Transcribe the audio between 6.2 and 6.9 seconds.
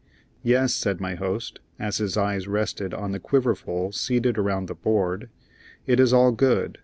good.